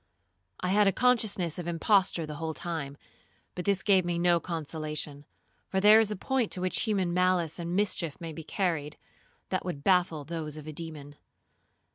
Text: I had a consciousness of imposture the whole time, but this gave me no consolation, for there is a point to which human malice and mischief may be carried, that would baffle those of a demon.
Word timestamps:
I 0.61 0.69
had 0.69 0.87
a 0.87 0.91
consciousness 0.91 1.59
of 1.59 1.67
imposture 1.67 2.25
the 2.25 2.37
whole 2.37 2.55
time, 2.55 2.97
but 3.53 3.65
this 3.65 3.83
gave 3.83 4.03
me 4.03 4.17
no 4.17 4.39
consolation, 4.39 5.25
for 5.69 5.79
there 5.79 5.99
is 5.99 6.09
a 6.09 6.15
point 6.15 6.51
to 6.53 6.61
which 6.61 6.85
human 6.87 7.13
malice 7.13 7.59
and 7.59 7.75
mischief 7.75 8.19
may 8.19 8.33
be 8.33 8.43
carried, 8.43 8.97
that 9.49 9.63
would 9.63 9.83
baffle 9.83 10.23
those 10.23 10.57
of 10.57 10.65
a 10.65 10.73
demon. 10.73 11.17